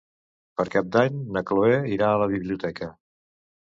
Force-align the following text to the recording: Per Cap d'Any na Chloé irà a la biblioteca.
Per 0.61 0.65
Cap 0.77 0.89
d'Any 0.95 1.21
na 1.37 1.45
Chloé 1.53 1.79
irà 1.99 2.11
a 2.11 2.19
la 2.25 2.33
biblioteca. 2.37 2.95